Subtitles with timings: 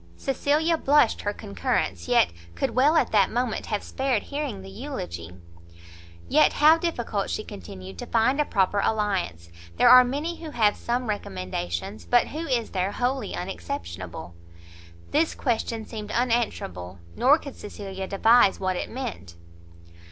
[0.17, 5.35] Cecilia blushed her concurrence; yet could well at that moment have spared hearing the eulogy.
[6.27, 9.51] "Yet how difficult," she continued, "to find a proper alliance!
[9.77, 14.33] there are many who have some recommendations, but who is there wholly unexceptionable?"
[15.11, 19.35] This question seemed unanswerable; nor could Cecilia devise what it meant.